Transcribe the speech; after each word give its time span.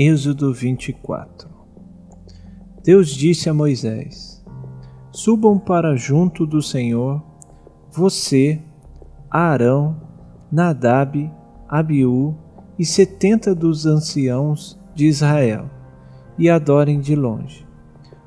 Êxodo 0.00 0.54
24 0.54 1.48
Deus 2.84 3.08
disse 3.08 3.50
a 3.50 3.52
Moisés: 3.52 4.44
Subam 5.10 5.58
para 5.58 5.96
junto 5.96 6.46
do 6.46 6.62
Senhor, 6.62 7.20
você, 7.90 8.62
Arão, 9.28 10.00
Nadab, 10.52 11.28
Abiú 11.68 12.36
e 12.78 12.84
setenta 12.84 13.52
dos 13.52 13.86
anciãos 13.86 14.78
de 14.94 15.06
Israel, 15.06 15.68
e 16.38 16.48
adorem 16.48 17.00
de 17.00 17.16
longe. 17.16 17.66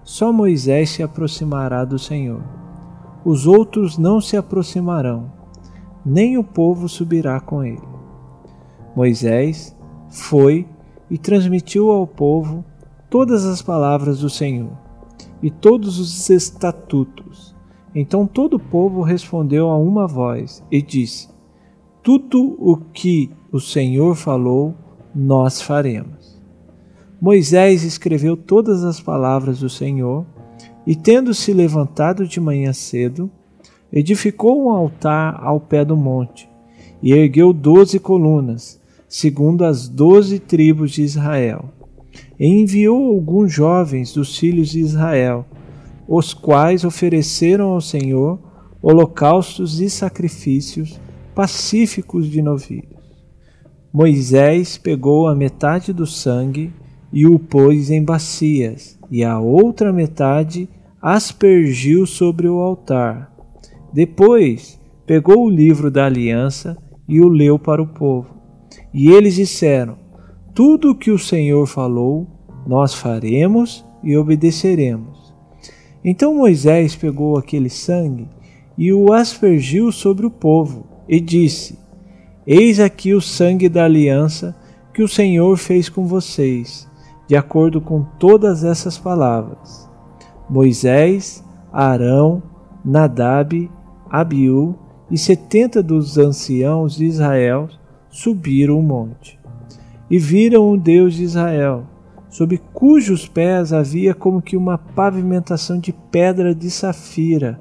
Só 0.03 0.33
Moisés 0.33 0.89
se 0.89 1.01
aproximará 1.01 1.85
do 1.85 1.97
Senhor. 1.97 2.43
Os 3.23 3.47
outros 3.47 3.97
não 3.97 4.19
se 4.19 4.35
aproximarão, 4.35 5.31
nem 6.05 6.37
o 6.37 6.43
povo 6.43 6.89
subirá 6.89 7.39
com 7.39 7.63
ele. 7.63 7.87
Moisés 8.93 9.73
foi 10.09 10.67
e 11.11 11.17
transmitiu 11.17 11.91
ao 11.91 12.07
povo 12.07 12.63
todas 13.09 13.45
as 13.45 13.61
palavras 13.61 14.21
do 14.21 14.29
Senhor 14.29 14.71
e 15.43 15.51
todos 15.51 15.99
os 15.99 16.29
estatutos. 16.29 17.53
Então 17.93 18.25
todo 18.25 18.53
o 18.53 18.59
povo 18.59 19.01
respondeu 19.01 19.69
a 19.69 19.77
uma 19.77 20.07
voz 20.07 20.63
e 20.71 20.81
disse: 20.81 21.27
Tudo 22.01 22.55
o 22.57 22.77
que 22.77 23.29
o 23.51 23.59
Senhor 23.59 24.15
falou, 24.15 24.73
nós 25.13 25.61
faremos. 25.61 26.41
Moisés 27.21 27.83
escreveu 27.83 28.37
todas 28.37 28.85
as 28.85 29.01
palavras 29.01 29.59
do 29.59 29.69
Senhor 29.69 30.25
e, 30.87 30.95
tendo 30.95 31.33
se 31.33 31.53
levantado 31.53 32.25
de 32.25 32.39
manhã 32.39 32.71
cedo, 32.71 33.29
edificou 33.91 34.63
um 34.63 34.69
altar 34.69 35.37
ao 35.43 35.59
pé 35.59 35.83
do 35.83 35.97
monte 35.97 36.49
e 37.03 37.11
ergueu 37.11 37.51
doze 37.51 37.99
colunas 37.99 38.80
segundo 39.11 39.65
as 39.65 39.89
doze 39.89 40.39
tribos 40.39 40.91
de 40.91 41.01
Israel. 41.03 41.65
E 42.39 42.47
enviou 42.47 43.09
alguns 43.09 43.51
jovens 43.51 44.13
dos 44.13 44.37
filhos 44.37 44.69
de 44.69 44.79
Israel, 44.79 45.45
os 46.07 46.33
quais 46.33 46.85
ofereceram 46.85 47.71
ao 47.71 47.81
Senhor 47.81 48.39
holocaustos 48.81 49.81
e 49.81 49.89
sacrifícios 49.89 50.97
pacíficos 51.35 52.25
de 52.27 52.41
novilhos. 52.41 53.01
Moisés 53.93 54.77
pegou 54.77 55.27
a 55.27 55.35
metade 55.35 55.91
do 55.91 56.07
sangue 56.07 56.71
e 57.11 57.27
o 57.27 57.37
pôs 57.37 57.91
em 57.91 58.01
bacias, 58.01 58.97
e 59.11 59.25
a 59.25 59.37
outra 59.39 59.91
metade 59.91 60.69
aspergiu 61.01 62.05
sobre 62.05 62.47
o 62.47 62.59
altar. 62.59 63.29
Depois 63.93 64.79
pegou 65.05 65.45
o 65.45 65.49
livro 65.49 65.91
da 65.91 66.05
aliança 66.05 66.77
e 67.09 67.19
o 67.19 67.27
leu 67.27 67.59
para 67.59 67.81
o 67.81 67.87
povo. 67.87 68.40
E 68.93 69.09
eles 69.11 69.35
disseram: 69.35 69.97
Tudo 70.53 70.91
o 70.91 70.95
que 70.95 71.11
o 71.11 71.19
Senhor 71.19 71.65
falou, 71.67 72.27
nós 72.65 72.93
faremos 72.93 73.85
e 74.03 74.17
obedeceremos. 74.17 75.33
Então 76.03 76.35
Moisés 76.35 76.95
pegou 76.95 77.37
aquele 77.37 77.69
sangue 77.69 78.27
e 78.77 78.91
o 78.91 79.13
aspergiu 79.13 79.91
sobre 79.91 80.25
o 80.25 80.31
povo 80.31 80.85
e 81.07 81.19
disse: 81.19 81.77
Eis 82.45 82.79
aqui 82.79 83.13
o 83.13 83.21
sangue 83.21 83.69
da 83.69 83.85
aliança 83.85 84.55
que 84.93 85.03
o 85.03 85.07
Senhor 85.07 85.57
fez 85.57 85.89
com 85.89 86.05
vocês, 86.05 86.89
de 87.27 87.35
acordo 87.35 87.79
com 87.79 88.03
todas 88.19 88.63
essas 88.63 88.97
palavras. 88.97 89.89
Moisés, 90.49 91.43
Arão, 91.71 92.43
Nadab, 92.83 93.69
Abiú 94.09 94.75
e 95.09 95.17
setenta 95.17 95.81
dos 95.81 96.17
anciãos 96.17 96.95
de 96.95 97.05
Israel 97.05 97.69
subiram 98.11 98.77
o 98.77 98.83
monte 98.83 99.39
e 100.09 100.19
viram 100.19 100.69
o 100.69 100.77
Deus 100.77 101.15
de 101.15 101.23
Israel, 101.23 101.87
sob 102.29 102.57
cujos 102.73 103.27
pés 103.27 103.71
havia 103.71 104.13
como 104.13 104.41
que 104.41 104.57
uma 104.57 104.77
pavimentação 104.77 105.79
de 105.79 105.93
pedra 106.11 106.53
de 106.53 106.69
safira, 106.69 107.59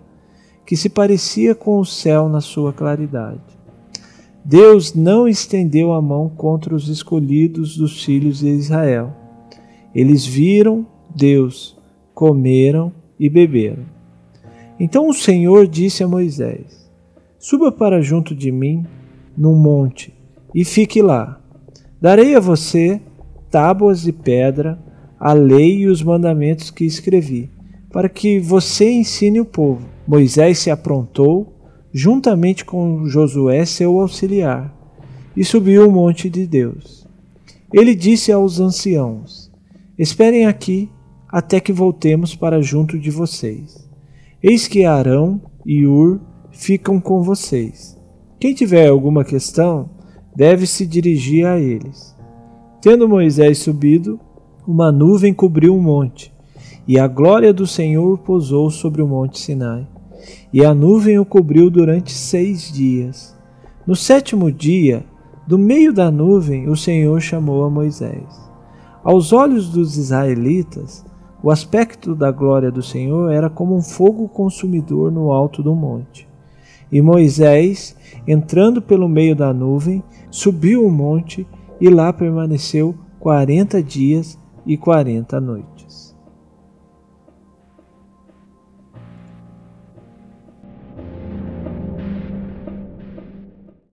que 0.66 0.76
se 0.76 0.88
parecia 0.88 1.54
com 1.54 1.78
o 1.78 1.84
céu 1.84 2.28
na 2.28 2.40
sua 2.40 2.72
claridade. 2.72 3.40
Deus 4.44 4.94
não 4.94 5.28
estendeu 5.28 5.92
a 5.92 6.02
mão 6.02 6.28
contra 6.28 6.74
os 6.74 6.88
escolhidos 6.88 7.76
dos 7.76 8.02
filhos 8.02 8.40
de 8.40 8.48
Israel. 8.48 9.14
Eles 9.94 10.26
viram 10.26 10.86
Deus, 11.14 11.78
comeram 12.12 12.92
e 13.18 13.28
beberam. 13.28 13.84
Então 14.78 15.08
o 15.08 15.14
Senhor 15.14 15.68
disse 15.68 16.02
a 16.02 16.08
Moisés: 16.08 16.90
Suba 17.38 17.70
para 17.70 18.00
junto 18.00 18.34
de 18.34 18.50
mim 18.50 18.84
num 19.36 19.54
monte 19.54 20.19
e 20.54 20.64
fique 20.64 21.00
lá. 21.02 21.40
Darei 22.00 22.34
a 22.34 22.40
você 22.40 23.00
tábuas 23.50 24.02
de 24.02 24.12
pedra, 24.12 24.78
a 25.18 25.32
lei 25.32 25.80
e 25.80 25.86
os 25.86 26.02
mandamentos 26.02 26.70
que 26.70 26.84
escrevi, 26.84 27.50
para 27.92 28.08
que 28.08 28.38
você 28.38 28.90
ensine 28.90 29.40
o 29.40 29.44
povo. 29.44 29.86
Moisés 30.06 30.58
se 30.58 30.70
aprontou, 30.70 31.52
juntamente 31.92 32.64
com 32.64 33.04
Josué, 33.06 33.64
seu 33.64 34.00
auxiliar, 34.00 34.74
e 35.36 35.44
subiu 35.44 35.88
o 35.88 35.92
monte 35.92 36.30
de 36.30 36.46
Deus. 36.46 37.06
Ele 37.72 37.94
disse 37.94 38.32
aos 38.32 38.60
anciãos: 38.60 39.50
Esperem 39.98 40.46
aqui 40.46 40.88
até 41.28 41.60
que 41.60 41.72
voltemos 41.72 42.34
para 42.34 42.62
junto 42.62 42.98
de 42.98 43.10
vocês. 43.10 43.88
Eis 44.42 44.66
que 44.66 44.84
Arão 44.84 45.40
e 45.66 45.86
Ur 45.86 46.20
ficam 46.50 47.00
com 47.00 47.22
vocês. 47.22 47.96
Quem 48.40 48.54
tiver 48.54 48.88
alguma 48.88 49.24
questão, 49.24 49.90
deve 50.34 50.66
se 50.66 50.86
dirigir 50.86 51.46
a 51.46 51.58
eles. 51.58 52.16
Tendo 52.80 53.08
Moisés 53.08 53.58
subido, 53.58 54.18
uma 54.66 54.90
nuvem 54.90 55.34
cobriu 55.34 55.76
o 55.76 55.82
monte, 55.82 56.32
e 56.86 56.98
a 56.98 57.06
glória 57.06 57.52
do 57.52 57.66
Senhor 57.66 58.18
pousou 58.18 58.70
sobre 58.70 59.02
o 59.02 59.06
monte 59.06 59.38
Sinai. 59.38 59.86
E 60.52 60.64
a 60.64 60.74
nuvem 60.74 61.18
o 61.18 61.24
cobriu 61.24 61.70
durante 61.70 62.12
seis 62.12 62.72
dias. 62.72 63.36
No 63.86 63.96
sétimo 63.96 64.50
dia, 64.50 65.04
do 65.46 65.58
meio 65.58 65.92
da 65.92 66.10
nuvem, 66.10 66.68
o 66.68 66.76
Senhor 66.76 67.20
chamou 67.20 67.64
a 67.64 67.70
Moisés. 67.70 68.50
Aos 69.02 69.32
olhos 69.32 69.68
dos 69.68 69.96
israelitas, 69.96 71.04
o 71.42 71.50
aspecto 71.50 72.14
da 72.14 72.30
glória 72.30 72.70
do 72.70 72.82
Senhor 72.82 73.32
era 73.32 73.48
como 73.50 73.74
um 73.74 73.82
fogo 73.82 74.28
consumidor 74.28 75.10
no 75.10 75.32
alto 75.32 75.62
do 75.62 75.74
monte. 75.74 76.29
E 76.92 77.00
Moisés, 77.00 77.96
entrando 78.26 78.82
pelo 78.82 79.08
meio 79.08 79.36
da 79.36 79.52
nuvem, 79.52 80.02
subiu 80.30 80.84
o 80.84 80.90
monte 80.90 81.46
e 81.80 81.88
lá 81.88 82.12
permaneceu 82.12 82.94
quarenta 83.18 83.82
dias 83.82 84.38
e 84.66 84.76
quarenta 84.76 85.40
noites. 85.40 86.09